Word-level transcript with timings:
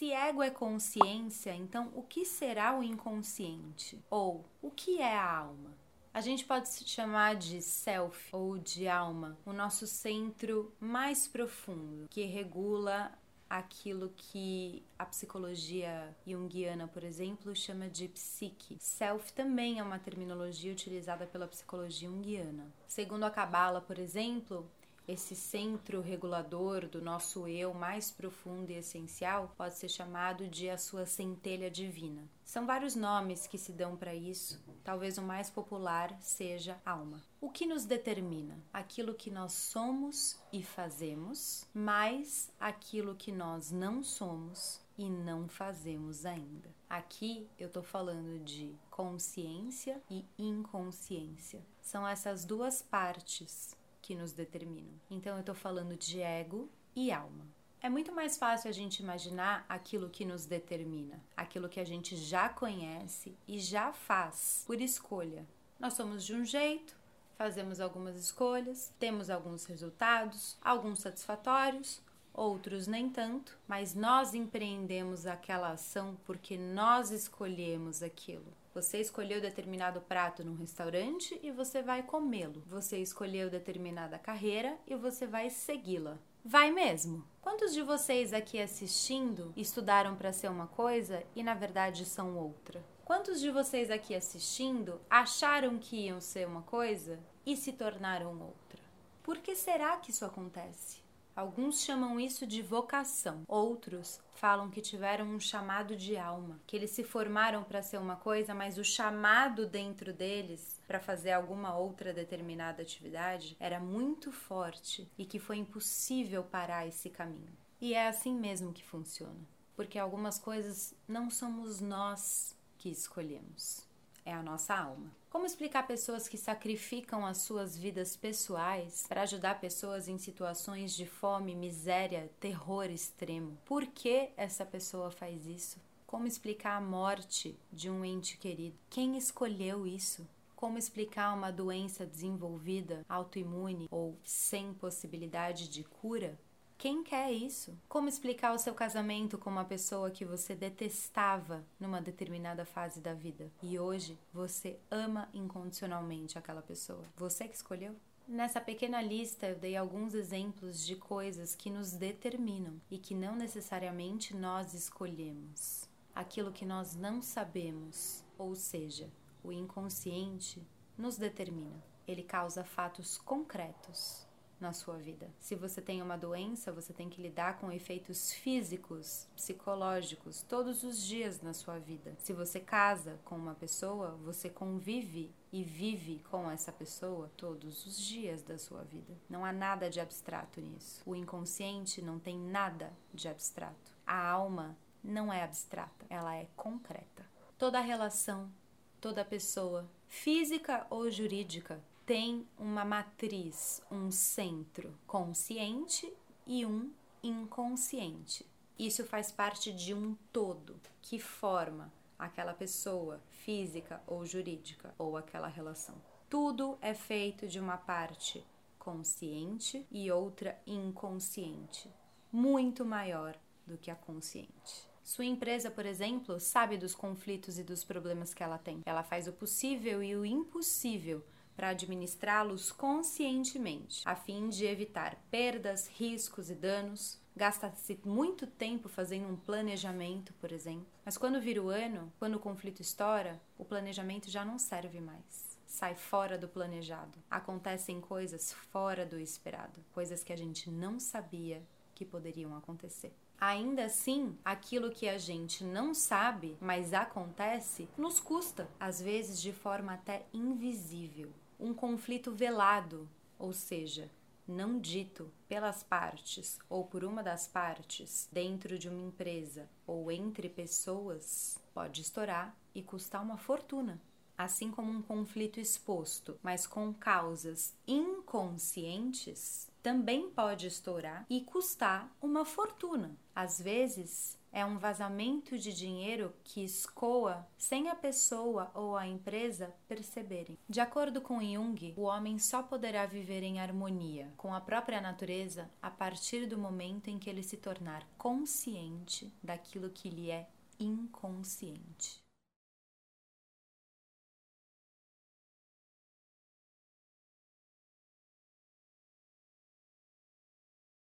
Se 0.00 0.12
ego 0.12 0.42
é 0.42 0.48
consciência, 0.48 1.54
então 1.54 1.92
o 1.94 2.02
que 2.02 2.24
será 2.24 2.74
o 2.74 2.82
inconsciente? 2.82 4.02
Ou 4.08 4.46
o 4.62 4.70
que 4.70 4.98
é 4.98 5.14
a 5.14 5.30
alma? 5.30 5.76
A 6.14 6.22
gente 6.22 6.42
pode 6.42 6.70
se 6.70 6.88
chamar 6.88 7.36
de 7.36 7.60
self 7.60 8.34
ou 8.34 8.56
de 8.56 8.88
alma, 8.88 9.36
o 9.44 9.52
nosso 9.52 9.86
centro 9.86 10.72
mais 10.80 11.28
profundo, 11.28 12.08
que 12.08 12.24
regula 12.24 13.12
aquilo 13.50 14.10
que 14.16 14.82
a 14.98 15.04
psicologia 15.04 16.16
junguiana, 16.26 16.88
por 16.88 17.04
exemplo, 17.04 17.54
chama 17.54 17.86
de 17.86 18.08
psique. 18.08 18.78
Self 18.80 19.34
também 19.34 19.80
é 19.80 19.82
uma 19.82 19.98
terminologia 19.98 20.72
utilizada 20.72 21.26
pela 21.26 21.46
psicologia 21.46 22.08
junguiana. 22.08 22.72
Segundo 22.88 23.24
a 23.24 23.30
Cabala, 23.30 23.82
por 23.82 23.98
exemplo, 23.98 24.66
esse 25.06 25.34
centro 25.34 26.00
regulador 26.00 26.86
do 26.86 27.00
nosso 27.02 27.48
eu 27.48 27.74
mais 27.74 28.10
profundo 28.10 28.70
e 28.70 28.76
essencial 28.76 29.52
pode 29.56 29.76
ser 29.76 29.88
chamado 29.88 30.48
de 30.48 30.70
a 30.70 30.78
sua 30.78 31.06
centelha 31.06 31.70
divina. 31.70 32.28
São 32.44 32.66
vários 32.66 32.94
nomes 32.94 33.46
que 33.46 33.58
se 33.58 33.72
dão 33.72 33.96
para 33.96 34.14
isso, 34.14 34.60
talvez 34.82 35.18
o 35.18 35.22
mais 35.22 35.48
popular 35.50 36.16
seja 36.20 36.80
alma. 36.84 37.22
O 37.40 37.50
que 37.50 37.66
nos 37.66 37.84
determina? 37.84 38.58
Aquilo 38.72 39.14
que 39.14 39.30
nós 39.30 39.52
somos 39.52 40.38
e 40.52 40.62
fazemos, 40.62 41.66
mais 41.72 42.50
aquilo 42.58 43.14
que 43.14 43.32
nós 43.32 43.70
não 43.70 44.02
somos 44.02 44.80
e 44.98 45.08
não 45.08 45.48
fazemos 45.48 46.26
ainda. 46.26 46.68
Aqui 46.88 47.48
eu 47.58 47.68
estou 47.68 47.82
falando 47.82 48.38
de 48.40 48.74
consciência 48.90 50.02
e 50.10 50.24
inconsciência. 50.36 51.64
São 51.80 52.06
essas 52.06 52.44
duas 52.44 52.82
partes 52.82 53.78
que 54.10 54.16
nos 54.16 54.32
determinam. 54.32 55.00
Então 55.08 55.34
eu 55.34 55.38
estou 55.40 55.54
falando 55.54 55.96
de 55.96 56.20
ego 56.20 56.68
e 56.96 57.12
alma. 57.12 57.46
É 57.80 57.88
muito 57.88 58.12
mais 58.12 58.36
fácil 58.36 58.68
a 58.68 58.72
gente 58.72 58.98
imaginar 58.98 59.64
aquilo 59.68 60.10
que 60.10 60.24
nos 60.24 60.46
determina, 60.46 61.22
aquilo 61.36 61.68
que 61.68 61.78
a 61.78 61.84
gente 61.84 62.16
já 62.16 62.48
conhece 62.48 63.38
e 63.46 63.60
já 63.60 63.92
faz 63.92 64.64
por 64.66 64.80
escolha. 64.80 65.46
Nós 65.78 65.94
somos 65.94 66.24
de 66.24 66.34
um 66.34 66.44
jeito, 66.44 66.96
fazemos 67.38 67.78
algumas 67.78 68.16
escolhas, 68.16 68.92
temos 68.98 69.30
alguns 69.30 69.64
resultados, 69.64 70.58
alguns 70.60 70.98
satisfatórios, 70.98 72.02
outros 72.32 72.86
nem 72.86 73.08
tanto, 73.08 73.58
mas 73.66 73.94
nós 73.94 74.34
empreendemos 74.34 75.26
aquela 75.26 75.72
ação 75.72 76.16
porque 76.24 76.56
nós 76.56 77.10
escolhemos 77.10 78.02
aquilo. 78.02 78.52
Você 78.72 79.00
escolheu 79.00 79.40
determinado 79.40 80.00
prato 80.00 80.44
num 80.44 80.54
restaurante 80.54 81.38
e 81.42 81.50
você 81.50 81.82
vai 81.82 82.02
comê-lo. 82.02 82.62
Você 82.66 82.98
escolheu 82.98 83.50
determinada 83.50 84.18
carreira 84.18 84.78
e 84.86 84.94
você 84.94 85.26
vai 85.26 85.50
segui-la. 85.50 86.18
Vai 86.44 86.70
mesmo? 86.70 87.26
Quantos 87.42 87.74
de 87.74 87.82
vocês 87.82 88.32
aqui 88.32 88.60
assistindo 88.60 89.52
estudaram 89.56 90.14
para 90.14 90.32
ser 90.32 90.48
uma 90.48 90.66
coisa 90.68 91.22
e 91.34 91.42
na 91.42 91.52
verdade 91.52 92.04
são 92.06 92.36
outra? 92.36 92.82
Quantos 93.04 93.40
de 93.40 93.50
vocês 93.50 93.90
aqui 93.90 94.14
assistindo 94.14 95.00
acharam 95.10 95.76
que 95.76 96.06
iam 96.06 96.20
ser 96.20 96.46
uma 96.46 96.62
coisa 96.62 97.18
e 97.44 97.56
se 97.56 97.72
tornaram 97.72 98.40
outra? 98.40 98.80
Por 99.22 99.38
que 99.38 99.56
será 99.56 99.96
que 99.96 100.12
isso 100.12 100.24
acontece? 100.24 100.99
Alguns 101.40 101.80
chamam 101.80 102.20
isso 102.20 102.46
de 102.46 102.60
vocação, 102.60 103.44
outros 103.48 104.20
falam 104.34 104.68
que 104.68 104.82
tiveram 104.82 105.24
um 105.24 105.40
chamado 105.40 105.96
de 105.96 106.14
alma, 106.14 106.60
que 106.66 106.76
eles 106.76 106.90
se 106.90 107.02
formaram 107.02 107.64
para 107.64 107.82
ser 107.82 107.96
uma 107.96 108.14
coisa, 108.14 108.52
mas 108.52 108.76
o 108.76 108.84
chamado 108.84 109.66
dentro 109.66 110.12
deles 110.12 110.78
para 110.86 111.00
fazer 111.00 111.32
alguma 111.32 111.74
outra 111.74 112.12
determinada 112.12 112.82
atividade 112.82 113.56
era 113.58 113.80
muito 113.80 114.30
forte 114.30 115.10
e 115.16 115.24
que 115.24 115.38
foi 115.38 115.56
impossível 115.56 116.44
parar 116.44 116.86
esse 116.86 117.08
caminho. 117.08 117.56
E 117.80 117.94
é 117.94 118.06
assim 118.06 118.34
mesmo 118.34 118.74
que 118.74 118.84
funciona, 118.84 119.40
porque 119.74 119.98
algumas 119.98 120.38
coisas 120.38 120.94
não 121.08 121.30
somos 121.30 121.80
nós 121.80 122.54
que 122.76 122.90
escolhemos, 122.90 123.88
é 124.24 124.32
a 124.32 124.42
nossa 124.42 124.74
alma. 124.74 125.12
Como 125.30 125.46
explicar 125.46 125.86
pessoas 125.86 126.28
que 126.28 126.36
sacrificam 126.36 127.24
as 127.24 127.38
suas 127.38 127.78
vidas 127.78 128.16
pessoais 128.16 129.06
para 129.08 129.22
ajudar 129.22 129.60
pessoas 129.60 130.08
em 130.08 130.18
situações 130.18 130.94
de 130.94 131.06
fome, 131.06 131.54
miséria, 131.54 132.30
terror 132.40 132.86
extremo? 132.86 133.56
Por 133.64 133.86
que 133.86 134.30
essa 134.36 134.66
pessoa 134.66 135.10
faz 135.10 135.46
isso? 135.46 135.78
Como 136.06 136.26
explicar 136.26 136.76
a 136.76 136.80
morte 136.80 137.56
de 137.72 137.88
um 137.88 138.04
ente 138.04 138.36
querido? 138.36 138.76
Quem 138.90 139.16
escolheu 139.16 139.86
isso? 139.86 140.26
Como 140.56 140.76
explicar 140.76 141.32
uma 141.32 141.52
doença 141.52 142.04
desenvolvida, 142.04 143.06
autoimune 143.08 143.86
ou 143.90 144.18
sem 144.24 144.74
possibilidade 144.74 145.68
de 145.68 145.84
cura? 145.84 146.36
Quem 146.80 147.04
quer 147.04 147.30
isso? 147.30 147.78
Como 147.90 148.08
explicar 148.08 148.54
o 148.54 148.58
seu 148.58 148.72
casamento 148.72 149.36
com 149.36 149.50
uma 149.50 149.66
pessoa 149.66 150.10
que 150.10 150.24
você 150.24 150.54
detestava 150.54 151.62
numa 151.78 152.00
determinada 152.00 152.64
fase 152.64 153.02
da 153.02 153.12
vida 153.12 153.52
e 153.62 153.78
hoje 153.78 154.18
você 154.32 154.80
ama 154.90 155.28
incondicionalmente 155.34 156.38
aquela 156.38 156.62
pessoa? 156.62 157.04
Você 157.18 157.46
que 157.46 157.54
escolheu? 157.54 157.94
Nessa 158.26 158.62
pequena 158.62 159.02
lista 159.02 159.46
eu 159.46 159.58
dei 159.58 159.76
alguns 159.76 160.14
exemplos 160.14 160.82
de 160.82 160.96
coisas 160.96 161.54
que 161.54 161.68
nos 161.68 161.92
determinam 161.92 162.80
e 162.90 162.96
que 162.96 163.14
não 163.14 163.36
necessariamente 163.36 164.34
nós 164.34 164.72
escolhemos. 164.72 165.86
Aquilo 166.14 166.50
que 166.50 166.64
nós 166.64 166.96
não 166.96 167.20
sabemos, 167.20 168.24
ou 168.38 168.54
seja, 168.54 169.10
o 169.44 169.52
inconsciente, 169.52 170.66
nos 170.96 171.18
determina. 171.18 171.84
Ele 172.08 172.22
causa 172.22 172.64
fatos 172.64 173.18
concretos 173.18 174.29
na 174.60 174.72
sua 174.72 174.96
vida. 174.98 175.30
Se 175.38 175.54
você 175.54 175.80
tem 175.80 176.02
uma 176.02 176.16
doença, 176.16 176.70
você 176.70 176.92
tem 176.92 177.08
que 177.08 177.22
lidar 177.22 177.58
com 177.58 177.72
efeitos 177.72 178.32
físicos, 178.32 179.26
psicológicos, 179.34 180.42
todos 180.42 180.82
os 180.82 181.02
dias 181.02 181.40
na 181.40 181.54
sua 181.54 181.78
vida. 181.78 182.14
Se 182.18 182.32
você 182.32 182.60
casa 182.60 183.18
com 183.24 183.36
uma 183.36 183.54
pessoa, 183.54 184.10
você 184.22 184.50
convive 184.50 185.34
e 185.52 185.64
vive 185.64 186.22
com 186.30 186.50
essa 186.50 186.70
pessoa 186.70 187.30
todos 187.36 187.86
os 187.86 187.98
dias 187.98 188.42
da 188.42 188.58
sua 188.58 188.82
vida. 188.84 189.16
Não 189.28 189.44
há 189.44 189.52
nada 189.52 189.88
de 189.88 189.98
abstrato 189.98 190.60
nisso. 190.60 191.02
O 191.06 191.16
inconsciente 191.16 192.02
não 192.02 192.18
tem 192.18 192.38
nada 192.38 192.92
de 193.12 193.28
abstrato. 193.28 193.96
A 194.06 194.28
alma 194.28 194.76
não 195.02 195.32
é 195.32 195.42
abstrata, 195.42 196.06
ela 196.08 196.34
é 196.36 196.46
concreta. 196.56 197.24
Toda 197.56 197.80
relação, 197.80 198.52
toda 199.00 199.24
pessoa, 199.24 199.90
física 200.06 200.86
ou 200.90 201.10
jurídica, 201.10 201.82
tem 202.10 202.44
uma 202.58 202.84
matriz, 202.84 203.80
um 203.88 204.10
centro 204.10 204.98
consciente 205.06 206.12
e 206.44 206.66
um 206.66 206.90
inconsciente. 207.22 208.44
Isso 208.76 209.04
faz 209.04 209.30
parte 209.30 209.72
de 209.72 209.94
um 209.94 210.16
todo 210.32 210.74
que 211.00 211.20
forma 211.20 211.92
aquela 212.18 212.52
pessoa 212.52 213.22
física 213.44 214.02
ou 214.08 214.26
jurídica 214.26 214.92
ou 214.98 215.16
aquela 215.16 215.46
relação. 215.46 215.94
Tudo 216.28 216.76
é 216.82 216.94
feito 216.94 217.46
de 217.46 217.60
uma 217.60 217.76
parte 217.76 218.44
consciente 218.76 219.86
e 219.88 220.10
outra 220.10 220.60
inconsciente, 220.66 221.88
muito 222.32 222.84
maior 222.84 223.38
do 223.64 223.78
que 223.78 223.88
a 223.88 223.94
consciente. 223.94 224.90
Sua 225.04 225.26
empresa, 225.26 225.70
por 225.70 225.86
exemplo, 225.86 226.40
sabe 226.40 226.76
dos 226.76 226.92
conflitos 226.92 227.56
e 227.56 227.62
dos 227.62 227.84
problemas 227.84 228.34
que 228.34 228.42
ela 228.42 228.58
tem. 228.58 228.82
Ela 228.84 229.04
faz 229.04 229.28
o 229.28 229.32
possível 229.32 230.02
e 230.02 230.16
o 230.16 230.26
impossível 230.26 231.24
para 231.56 231.68
administrá-los 231.68 232.72
conscientemente, 232.72 234.02
a 234.04 234.14
fim 234.14 234.48
de 234.48 234.66
evitar 234.66 235.16
perdas, 235.30 235.88
riscos 235.88 236.50
e 236.50 236.54
danos. 236.54 237.20
Gasta-se 237.36 237.98
muito 238.04 238.46
tempo 238.46 238.88
fazendo 238.88 239.28
um 239.28 239.36
planejamento, 239.36 240.32
por 240.34 240.52
exemplo. 240.52 240.86
Mas 241.04 241.16
quando 241.16 241.40
vira 241.40 241.62
o 241.62 241.68
ano, 241.68 242.12
quando 242.18 242.34
o 242.34 242.40
conflito 242.40 242.82
estoura, 242.82 243.40
o 243.56 243.64
planejamento 243.64 244.30
já 244.30 244.44
não 244.44 244.58
serve 244.58 245.00
mais 245.00 245.50
sai 245.70 245.94
fora 245.94 246.36
do 246.36 246.48
planejado. 246.48 247.18
Acontecem 247.30 248.00
coisas 248.00 248.52
fora 248.52 249.06
do 249.06 249.18
esperado, 249.18 249.82
coisas 249.92 250.22
que 250.22 250.32
a 250.32 250.36
gente 250.36 250.68
não 250.68 250.98
sabia 250.98 251.62
que 252.00 252.04
poderiam 252.06 252.56
acontecer. 252.56 253.12
Ainda 253.38 253.84
assim, 253.84 254.34
aquilo 254.42 254.90
que 254.90 255.06
a 255.06 255.18
gente 255.18 255.62
não 255.62 255.92
sabe, 255.92 256.56
mas 256.58 256.94
acontece, 256.94 257.86
nos 257.94 258.18
custa, 258.18 258.66
às 258.80 259.02
vezes 259.02 259.38
de 259.38 259.52
forma 259.52 259.92
até 259.92 260.24
invisível 260.32 261.30
um 261.58 261.74
conflito 261.74 262.32
velado, 262.32 263.06
ou 263.38 263.52
seja, 263.52 264.10
não 264.48 264.80
dito 264.80 265.30
pelas 265.46 265.82
partes 265.82 266.58
ou 266.70 266.86
por 266.86 267.04
uma 267.04 267.22
das 267.22 267.46
partes 267.46 268.26
dentro 268.32 268.78
de 268.78 268.88
uma 268.88 269.06
empresa 269.08 269.68
ou 269.86 270.10
entre 270.10 270.48
pessoas, 270.48 271.58
pode 271.74 272.00
estourar 272.00 272.56
e 272.74 272.82
custar 272.82 273.22
uma 273.22 273.36
fortuna. 273.36 274.00
Assim 274.38 274.70
como 274.70 274.90
um 274.90 275.02
conflito 275.02 275.60
exposto, 275.60 276.38
mas 276.42 276.66
com 276.66 276.94
causas 276.94 277.74
inconscientes, 277.86 279.69
também 279.82 280.30
pode 280.30 280.66
estourar 280.66 281.24
e 281.28 281.40
custar 281.40 282.10
uma 282.20 282.44
fortuna. 282.44 283.16
Às 283.34 283.60
vezes, 283.60 284.38
é 284.52 284.64
um 284.64 284.78
vazamento 284.78 285.56
de 285.58 285.72
dinheiro 285.72 286.34
que 286.42 286.64
escoa 286.64 287.46
sem 287.56 287.88
a 287.88 287.94
pessoa 287.94 288.70
ou 288.74 288.96
a 288.96 289.06
empresa 289.06 289.74
perceberem. 289.86 290.58
De 290.68 290.80
acordo 290.80 291.20
com 291.20 291.40
Jung, 291.40 291.94
o 291.96 292.02
homem 292.02 292.38
só 292.38 292.62
poderá 292.62 293.06
viver 293.06 293.42
em 293.42 293.60
harmonia 293.60 294.32
com 294.36 294.52
a 294.52 294.60
própria 294.60 295.00
natureza 295.00 295.70
a 295.80 295.90
partir 295.90 296.46
do 296.46 296.58
momento 296.58 297.08
em 297.08 297.18
que 297.18 297.30
ele 297.30 297.42
se 297.42 297.56
tornar 297.56 298.06
consciente 298.18 299.32
daquilo 299.42 299.90
que 299.90 300.10
lhe 300.10 300.30
é 300.30 300.48
inconsciente. 300.78 302.20